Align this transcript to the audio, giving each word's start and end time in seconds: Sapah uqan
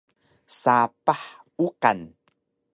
Sapah 0.61 1.23
uqan 1.65 1.99